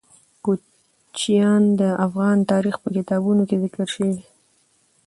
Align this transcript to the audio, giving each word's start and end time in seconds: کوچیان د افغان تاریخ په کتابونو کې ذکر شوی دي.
کوچیان 0.43 1.63
د 1.79 1.81
افغان 2.05 2.37
تاریخ 2.51 2.75
په 2.83 2.89
کتابونو 2.97 3.41
کې 3.49 3.55
ذکر 3.63 3.87
شوی 3.93 4.11
دي. 4.17 4.25